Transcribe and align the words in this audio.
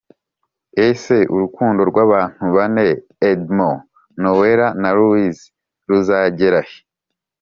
Ese 0.87 1.17
urukundo 1.33 1.81
rw’abantu 1.89 2.43
bane 2.55 2.87
Edmond, 3.29 3.77
Noella 4.21 4.67
na 4.81 4.89
Louise 4.97 5.43
ruzagerahe? 5.89 6.75